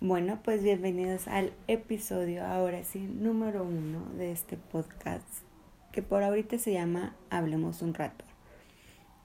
[0.00, 5.26] Bueno, pues bienvenidos al episodio, ahora sí, número uno de este podcast,
[5.90, 8.24] que por ahorita se llama Hablemos un rato.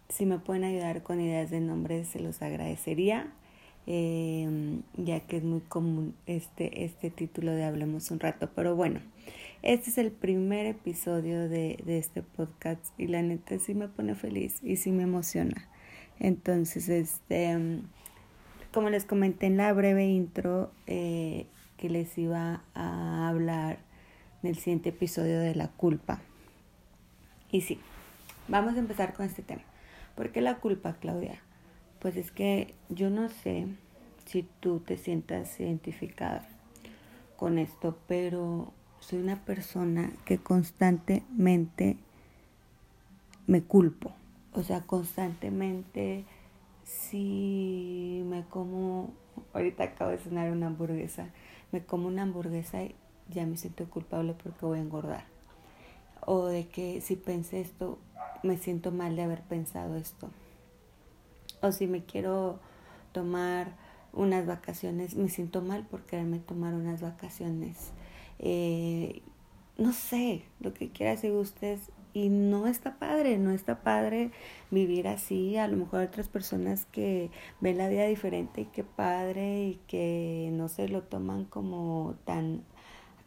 [0.10, 3.32] Si me pueden ayudar con ideas de nombres, se los agradecería,
[3.86, 8.50] eh, ya que es muy común este, este título de Hablemos un rato.
[8.56, 9.00] Pero bueno,
[9.62, 14.16] este es el primer episodio de, de este podcast y la neta sí me pone
[14.16, 15.70] feliz y sí me emociona.
[16.18, 17.60] Entonces, este
[18.74, 21.46] como les comenté en la breve intro eh,
[21.78, 23.78] que les iba a hablar
[24.42, 26.20] en el siguiente episodio de la culpa.
[27.52, 27.80] Y sí,
[28.48, 29.62] vamos a empezar con este tema.
[30.16, 31.40] ¿Por qué la culpa, Claudia?
[32.00, 33.68] Pues es que yo no sé
[34.26, 36.48] si tú te sientas identificada
[37.38, 41.98] con esto, pero soy una persona que constantemente
[43.46, 44.14] me culpo.
[44.54, 46.26] O sea, constantemente
[46.84, 49.14] si me como,
[49.54, 51.30] ahorita acabo de cenar una hamburguesa,
[51.72, 52.96] me como una hamburguesa y
[53.30, 55.26] ya me siento culpable porque voy a engordar.
[56.26, 58.00] O de que si pensé esto,
[58.44, 60.30] me siento mal de haber pensado esto.
[61.62, 62.60] O si me quiero
[63.12, 63.76] tomar
[64.14, 67.92] unas vacaciones, me siento mal por quererme tomar unas vacaciones.
[68.40, 69.22] Eh,
[69.78, 74.32] no sé, lo que quieras y gustes, y no está padre, no está padre
[74.72, 75.58] vivir así.
[75.58, 80.50] A lo mejor otras personas que ven la vida diferente y qué padre y que
[80.54, 82.64] no se lo toman como tan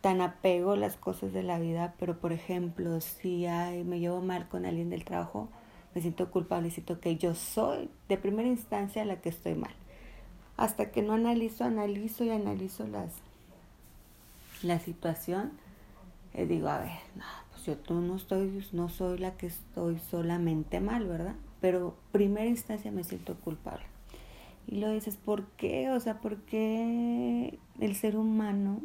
[0.00, 4.48] tan apego las cosas de la vida, pero por ejemplo, si hay, me llevo mal
[4.48, 5.48] con alguien del trabajo,
[5.96, 9.74] me siento culpable siento que yo soy de primera instancia la que estoy mal.
[10.56, 13.14] Hasta que no analizo, analizo y analizo las
[14.62, 15.52] la situación,
[16.34, 17.24] eh, digo, a ver, no,
[17.67, 18.19] yo no
[18.72, 21.34] no soy la que estoy solamente mal, ¿verdad?
[21.61, 23.84] Pero primera instancia me siento culpable.
[24.69, 25.91] Y lo dices, ¿por qué?
[25.91, 28.81] O sea, ¿por qué el ser humano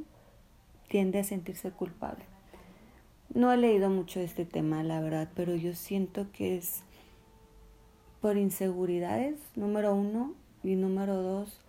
[0.87, 2.23] tiende a sentirse culpable?
[3.33, 6.81] No he leído mucho de este tema, la verdad, pero yo siento que es
[8.19, 10.33] por inseguridades, número uno,
[10.63, 11.59] y número dos,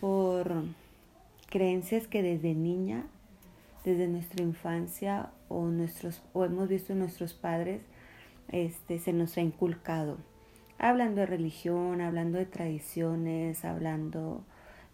[0.00, 0.64] por
[1.48, 3.06] creencias que desde niña
[3.84, 7.82] desde nuestra infancia o nuestros o hemos visto en nuestros padres
[8.48, 10.18] este se nos ha inculcado.
[10.78, 14.44] Hablando de religión hablando de tradiciones hablando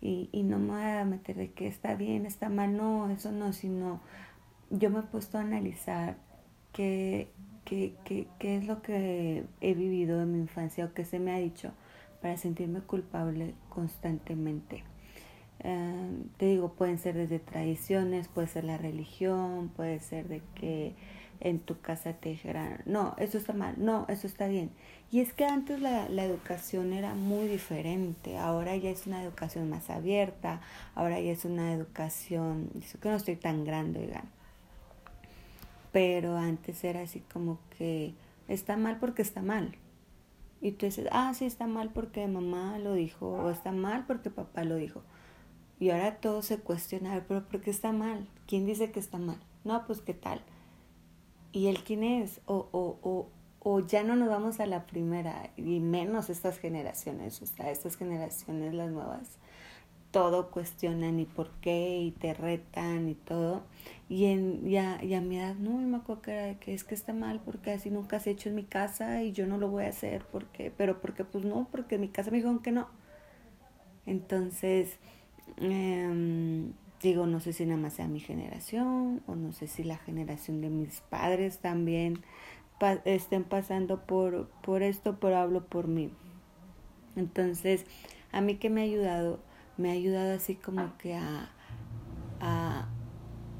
[0.00, 3.32] y, y no me voy a meter de que está bien está mal no eso
[3.32, 4.00] no sino
[4.70, 6.16] yo me he puesto a analizar
[6.72, 7.30] qué,
[7.64, 11.32] qué, qué, qué es lo que he vivido en mi infancia o qué se me
[11.32, 11.72] ha dicho
[12.20, 14.84] para sentirme culpable constantemente
[15.60, 20.94] Em, te digo, pueden ser desde tradiciones, puede ser la religión, puede ser de que
[21.40, 24.70] en tu casa te dijeran, no, eso está mal, no, eso está bien.
[25.10, 29.68] Y es que antes la, la educación era muy diferente, ahora ya es una educación
[29.70, 30.60] más abierta,
[30.94, 34.28] ahora ya es una educación, dice que no estoy tan grande, oigan.
[35.92, 38.14] Pero antes era así como que
[38.46, 39.76] está mal porque está mal.
[40.60, 44.30] Y tú dices, ah, sí, está mal porque mamá lo dijo, o está mal porque
[44.30, 45.02] papá lo dijo.
[45.80, 48.26] Y ahora todo se cuestiona, pero ¿por qué está mal?
[48.46, 49.38] ¿Quién dice que está mal?
[49.64, 50.42] No, pues qué tal.
[51.52, 52.40] ¿Y él quién es?
[52.46, 53.28] O, o, o,
[53.60, 57.96] o ya no nos vamos a la primera, y menos estas generaciones, o sea, estas
[57.96, 59.38] generaciones las nuevas,
[60.10, 63.62] todo cuestionan y por qué, y te retan y todo.
[64.08, 67.12] Y, en, ya, y a mi edad, no, me acuerdo que, que es que está
[67.12, 69.88] mal porque así nunca se hecho en mi casa y yo no lo voy a
[69.88, 72.88] hacer, porque, pero porque pues no, porque en mi casa me dijeron que no.
[74.06, 74.98] Entonces,
[75.56, 76.72] Em,
[77.02, 80.60] digo, no sé si nada más sea mi generación o no sé si la generación
[80.60, 82.22] de mis padres también
[83.04, 86.10] estén pasando por, por esto, pero hablo por mí.
[87.16, 87.84] Entonces,
[88.32, 89.40] a mí que me ha ayudado,
[89.76, 91.50] me ha ayudado así como que a,
[92.40, 92.88] a,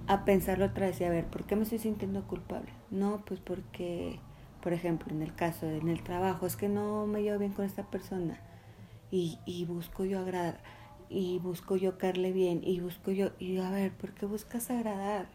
[0.06, 2.72] a pensarlo otra vez y a ver, ¿por qué me estoy sintiendo culpable?
[2.90, 4.20] No, pues porque,
[4.62, 7.64] por ejemplo, en el caso, en el trabajo, es que no me llevo bien con
[7.64, 8.40] esta persona
[9.10, 10.60] y, y busco yo agradar
[11.10, 15.28] y busco yo caerle bien y busco yo, y a ver, ¿por qué buscas agradar?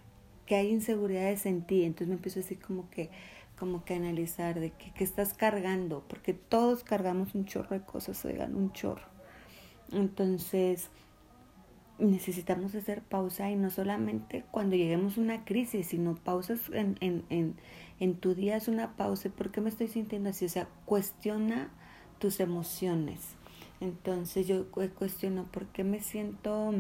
[0.45, 3.09] Que hay inseguridades en ti, entonces me empiezo así como que,
[3.57, 8.24] como que analizar de que, que estás cargando, porque todos cargamos un chorro de cosas,
[8.25, 9.07] oigan, un chorro.
[9.92, 10.89] Entonces,
[12.00, 17.24] necesitamos hacer pausa y no solamente cuando lleguemos a una crisis, sino pausas en, en,
[17.30, 17.56] en,
[18.00, 19.30] en tu día es una pausa.
[19.30, 20.45] ¿Por qué me estoy sintiendo así?
[20.45, 21.69] O sea, cuestiona
[22.19, 23.36] tus emociones
[23.83, 26.74] entonces yo cuestiono por qué me siento,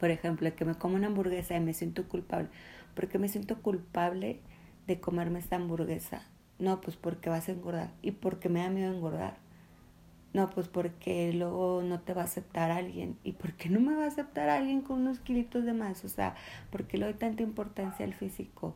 [0.00, 2.48] por ejemplo, que me como una hamburguesa y me siento culpable.
[2.94, 4.40] ¿Por qué me siento culpable
[4.86, 6.22] de comerme esta hamburguesa?
[6.58, 9.38] No, pues porque vas a engordar y porque me da miedo engordar.
[10.32, 13.18] no, pues porque luego no te va a aceptar alguien.
[13.24, 16.04] ¿Y por qué no me va a aceptar alguien con unos kilitos de más?
[16.04, 16.34] O sea,
[16.70, 18.74] ¿por qué le doy tanta importancia al físico?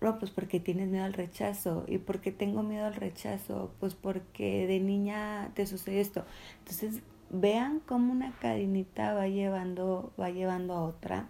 [0.00, 1.84] No, pues porque tienes miedo al rechazo.
[1.86, 3.72] ¿Y por qué tengo miedo al rechazo?
[3.80, 6.24] Pues porque de niña te sucede esto.
[6.60, 11.28] Entonces, vean cómo una cadenita va llevando, va llevando a otra.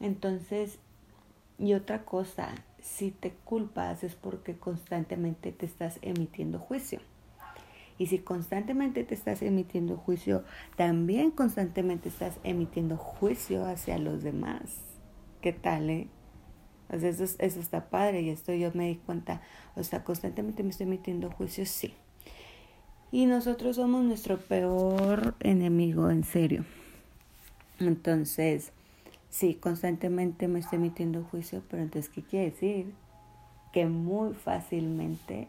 [0.00, 0.78] Entonces,
[1.58, 7.00] y otra cosa, si te culpas es porque constantemente te estás emitiendo juicio.
[7.96, 10.42] Y si constantemente te estás emitiendo juicio,
[10.76, 14.80] también constantemente estás emitiendo juicio hacia los demás.
[15.40, 16.08] ¿Qué tal, eh?
[16.92, 19.40] O sea, eso, eso está padre y esto yo me di cuenta.
[19.76, 21.94] O sea, constantemente me estoy emitiendo juicio, sí.
[23.10, 26.64] Y nosotros somos nuestro peor enemigo, en serio.
[27.78, 28.72] Entonces,
[29.30, 32.92] sí, constantemente me estoy emitiendo juicio, pero entonces, ¿qué quiere decir?
[33.72, 35.48] Que muy fácilmente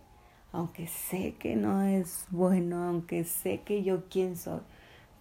[0.55, 4.61] aunque sé que no es bueno, aunque sé que yo quién soy,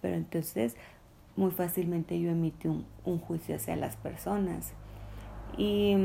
[0.01, 0.77] pero entonces
[1.35, 4.71] muy fácilmente yo emito un, un juicio hacia las personas.
[5.57, 5.95] Y,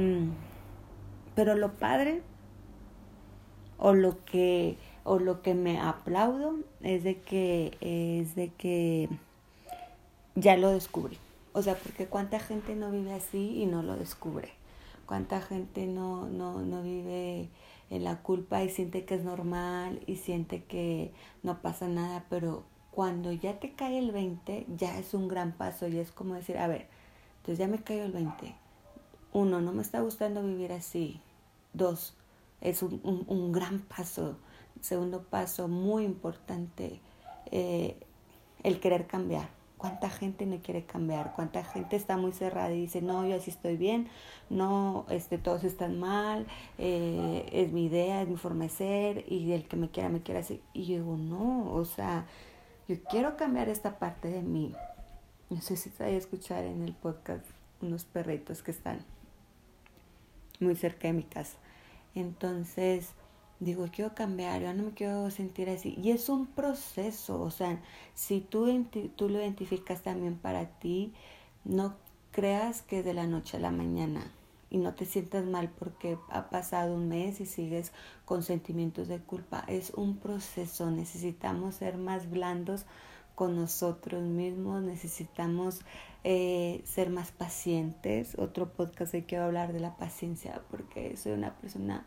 [1.35, 2.23] pero lo padre
[3.79, 9.09] o lo que o lo que me aplaudo es de que es de que
[10.35, 11.19] ya lo descubrí.
[11.53, 14.51] O sea, porque cuánta gente no vive así y no lo descubre.
[15.07, 17.49] Cuánta gente no no no vive
[17.91, 21.13] en la culpa y siente que es normal y siente que
[21.43, 25.89] no pasa nada, pero cuando ya te cae el 20, ya es un gran paso
[25.89, 26.87] y es como decir, a ver,
[27.39, 28.55] entonces ya me cayó el 20.
[29.33, 31.21] Uno, no me está gustando vivir así.
[31.73, 32.17] Dos,
[32.61, 34.37] es un, un, gran paso.
[34.81, 37.01] Segundo paso, muy importante,
[37.51, 37.97] eh,
[38.63, 39.49] el querer cambiar
[39.81, 43.51] cuánta gente no quiere cambiar, cuánta gente está muy cerrada y dice, no, yo así
[43.51, 44.09] estoy bien,
[44.51, 46.47] no, este, todos están mal,
[46.77, 50.21] eh, es mi idea, es mi forma de ser y el que me quiera, me
[50.21, 50.61] quiera así.
[50.75, 52.27] Y yo digo, no, o sea,
[52.89, 54.75] yo quiero cambiar esta parte de mí.
[55.49, 57.45] No sé si te a escuchar en el podcast
[57.81, 58.99] unos perritos que están
[60.61, 61.57] muy cerca de mi casa.
[62.15, 63.11] Entonces,
[63.61, 65.95] digo, quiero cambiar, yo no me quiero sentir así.
[66.03, 67.81] Y es un proceso, o sea,
[68.15, 68.85] si tú,
[69.17, 71.13] tú lo identificas también para ti,
[71.65, 71.95] no
[72.33, 74.31] creas que de la noche a la mañana
[74.71, 77.93] y no te sientas mal porque ha pasado un mes y sigues
[78.25, 79.65] con sentimientos de culpa.
[79.67, 82.87] Es un proceso, necesitamos ser más blandos
[83.35, 85.81] con nosotros mismos, necesitamos
[86.25, 88.39] eh, ser más pacientes.
[88.39, 92.07] Otro podcast que quiero hablar de la paciencia porque soy una persona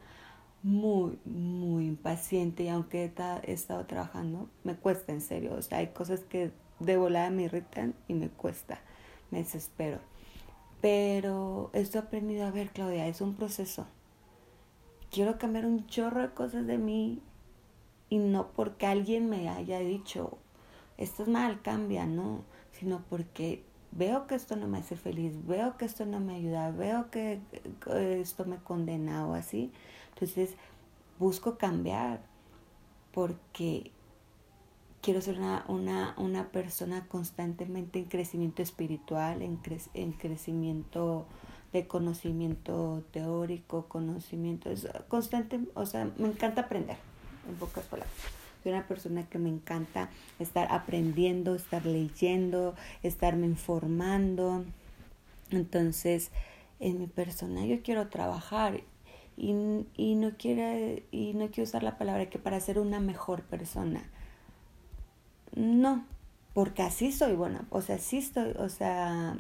[0.61, 5.55] muy, muy impaciente y aunque he, estado trabajando, me cuesta en serio.
[5.55, 8.79] O sea, hay cosas que de volada me irritan y me cuesta,
[9.31, 9.99] me desespero.
[10.81, 13.87] Pero esto he aprendido a ver, Claudia, es un proceso.
[15.11, 17.21] Quiero cambiar un chorro de cosas de mí
[18.09, 20.37] y no porque alguien me haya dicho,
[20.97, 23.63] esto es mal, cambia, no, sino porque
[23.95, 27.39] veo que esto no me hace feliz, veo que esto no me ayuda, veo que
[28.19, 29.71] esto me condena o así.
[30.13, 30.55] Entonces
[31.19, 32.21] busco cambiar
[33.13, 33.91] porque
[35.01, 39.59] quiero ser una, una, una persona constantemente en crecimiento espiritual, en,
[39.93, 41.25] en crecimiento
[41.73, 46.97] de conocimiento teórico, conocimiento, es constante, o sea, me encanta aprender,
[47.49, 48.13] en pocas palabras.
[48.63, 54.63] Soy una persona que me encanta estar aprendiendo, estar leyendo, estarme informando.
[55.51, 56.31] Entonces,
[56.79, 58.81] en mi persona yo quiero trabajar
[59.35, 59.53] y,
[59.97, 64.09] y, no quiero, y no quiero usar la palabra que para ser una mejor persona.
[65.55, 66.05] No,
[66.53, 69.37] porque así soy buena, o sea, sí estoy, o sea,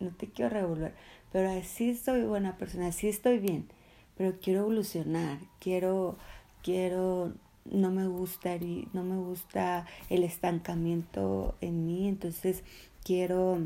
[0.00, 0.94] no te quiero revolver,
[1.30, 3.68] pero así soy buena persona, así estoy bien,
[4.16, 6.16] pero quiero evolucionar, quiero,
[6.62, 7.32] quiero,
[7.64, 8.56] no me gusta,
[8.92, 12.62] no me gusta el estancamiento en mí, entonces
[13.02, 13.58] quiero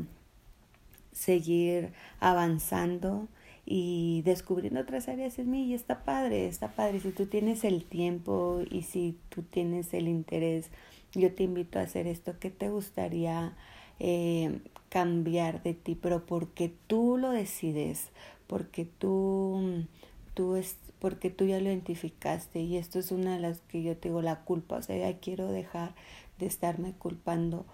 [1.11, 3.27] seguir avanzando,
[3.69, 7.01] y descubriendo otras áreas en mí y está padre, está padre.
[7.01, 10.69] Si tú tienes el tiempo y si tú tienes el interés,
[11.11, 12.35] yo te invito a hacer esto.
[12.39, 13.57] ¿Qué te gustaría
[13.99, 15.97] eh, cambiar de ti?
[16.01, 18.07] Pero porque tú lo decides,
[18.47, 19.83] porque tú,
[20.33, 20.55] tú
[20.99, 24.21] porque tú ya lo identificaste y esto es una de las que yo te digo
[24.21, 25.95] la culpa, o sea, ya quiero dejar
[26.39, 27.65] de estarme culpando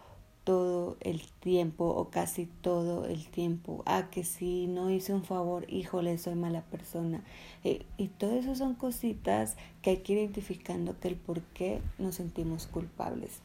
[0.44, 3.84] todo el tiempo o casi todo el tiempo.
[3.86, 7.24] Ah, que si no hice un favor, híjole, soy mala persona.
[7.64, 11.82] Eh, y todo eso son cositas que hay que ir identificando que el por qué
[11.98, 13.42] nos sentimos culpables.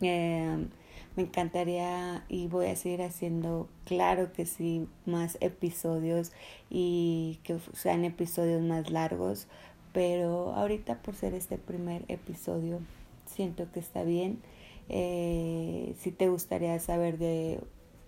[0.00, 0.68] Em,
[1.16, 6.32] me encantaría y voy a seguir haciendo, claro que sí, más episodios
[6.70, 9.46] y que sean episodios más largos,
[9.92, 12.80] pero ahorita por ser este primer episodio
[13.26, 14.40] siento que está bien.
[14.88, 17.60] Eh, si te gustaría saber de,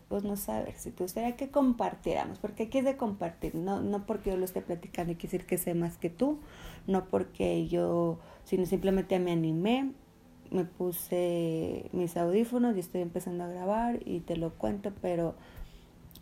[0.09, 4.07] pues no saber, si te gustaría que compartiéramos, porque aquí es de compartir, no, no
[4.07, 6.41] porque yo lo esté platicando y quiere decir que sé más que tú,
[6.87, 9.93] no porque yo, sino simplemente me animé,
[10.51, 15.35] me puse mis audífonos y estoy empezando a grabar y te lo cuento, pero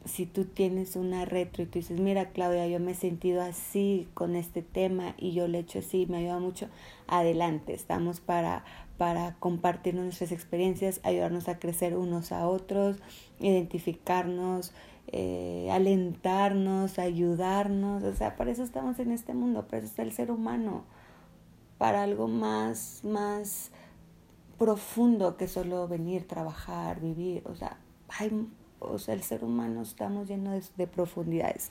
[0.04, 4.08] si tú tienes una retro y tú dices, mira Claudia, yo me he sentido así
[4.14, 6.68] con este tema y yo le he hecho así, me ayuda mucho,
[7.06, 8.64] adelante, estamos para,
[8.96, 12.96] para compartir nuestras experiencias, ayudarnos a crecer unos a otros,
[13.40, 14.72] identificarnos,
[15.08, 20.12] eh, alentarnos, ayudarnos, o sea, para eso estamos en este mundo, para eso está el
[20.12, 20.84] ser humano,
[21.76, 23.70] para algo más, más
[24.58, 28.46] profundo que solo venir, trabajar, vivir, o sea, hay,
[28.80, 31.70] o sea, el ser humano estamos llenos de, profundidades.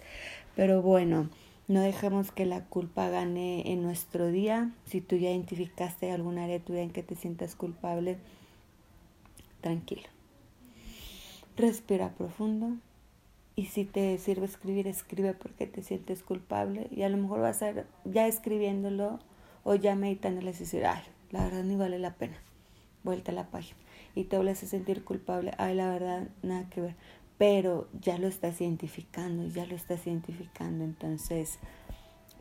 [0.55, 1.29] Pero bueno,
[1.67, 4.71] no dejemos que la culpa gane en nuestro día.
[4.85, 8.17] Si tú ya identificaste algún área de en que te sientas culpable,
[9.61, 10.07] tranquilo.
[11.57, 12.77] Respira profundo.
[13.55, 16.87] Y si te sirve escribir, escribe porque te sientes culpable.
[16.91, 17.73] Y a lo mejor vas a
[18.05, 19.19] ya escribiéndolo
[19.63, 21.01] o ya meditándolo y decir, ay,
[21.31, 22.37] la verdad ni vale la pena
[23.03, 23.79] vuelta a la página
[24.15, 26.95] y te vuelves a sentir culpable, ay, la verdad, nada que ver.
[27.37, 30.83] Pero ya lo estás identificando, ya lo estás identificando.
[30.83, 31.59] Entonces,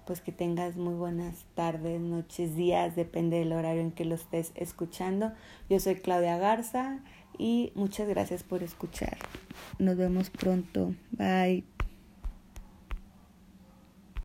[0.07, 4.53] pues que tengas muy buenas tardes, noches, días, depende del horario en que lo estés
[4.55, 5.33] escuchando.
[5.69, 7.01] Yo soy Claudia Garza
[7.39, 9.19] y muchas gracias por escuchar.
[9.79, 10.95] Nos vemos pronto.
[11.11, 11.76] Bye.